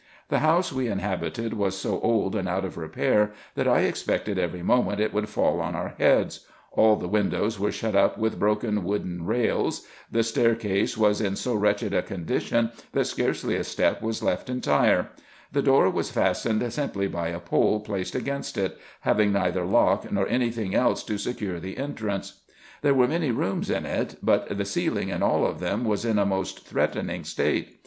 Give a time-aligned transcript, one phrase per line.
[0.29, 4.63] The house we inhabited was so old and out of repair, that I expected every
[4.63, 8.83] moment it would fall on our heads; all the windows were shut up with broken
[8.83, 14.01] wooden rails; the stair case was in so wretched a condition, that scarcely a step
[14.01, 15.09] was left entire;
[15.51, 20.27] the door was fastened simply by a pole placed against it, having neither lock nor
[20.27, 22.41] any thing else to secure the entrance.
[22.81, 26.17] There were many rooms in it, but the ceiling in all of them was in
[26.17, 27.77] a most threatening state.